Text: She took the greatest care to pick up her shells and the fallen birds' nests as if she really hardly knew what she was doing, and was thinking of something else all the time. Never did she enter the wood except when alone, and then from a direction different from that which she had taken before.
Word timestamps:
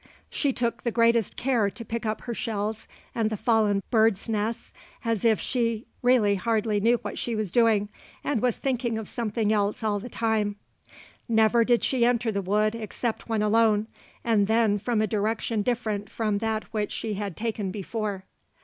She 0.31 0.51
took 0.51 0.81
the 0.81 0.89
greatest 0.89 1.37
care 1.37 1.69
to 1.69 1.85
pick 1.85 2.07
up 2.07 2.21
her 2.21 2.33
shells 2.33 2.87
and 3.13 3.29
the 3.29 3.37
fallen 3.37 3.83
birds' 3.91 4.27
nests 4.27 4.73
as 5.05 5.23
if 5.23 5.39
she 5.39 5.85
really 6.01 6.33
hardly 6.33 6.79
knew 6.79 6.97
what 7.03 7.19
she 7.19 7.35
was 7.35 7.51
doing, 7.51 7.87
and 8.23 8.41
was 8.41 8.57
thinking 8.57 8.97
of 8.97 9.07
something 9.07 9.53
else 9.53 9.83
all 9.83 9.99
the 9.99 10.09
time. 10.09 10.55
Never 11.29 11.63
did 11.63 11.83
she 11.83 12.03
enter 12.03 12.31
the 12.31 12.41
wood 12.41 12.73
except 12.73 13.29
when 13.29 13.43
alone, 13.43 13.85
and 14.23 14.47
then 14.47 14.79
from 14.79 15.03
a 15.03 15.05
direction 15.05 15.61
different 15.61 16.09
from 16.09 16.39
that 16.39 16.63
which 16.73 16.91
she 16.91 17.13
had 17.13 17.37
taken 17.37 17.69
before. 17.69 18.25